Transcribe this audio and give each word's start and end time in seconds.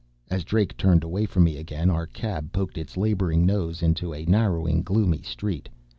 As 0.31 0.43
Drake 0.43 0.75
turned 0.77 1.03
away 1.03 1.27
from 1.27 1.43
me 1.43 1.57
again, 1.57 1.91
our 1.91 2.07
cab 2.07 2.51
poked 2.53 2.75
its 2.75 2.97
laboring 2.97 3.45
nose 3.45 3.83
into 3.83 4.15
a 4.15 4.25
narrowing, 4.25 4.81
gloomy 4.81 5.21
street. 5.21 5.69